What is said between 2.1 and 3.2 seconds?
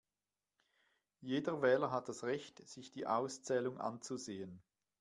Recht, sich die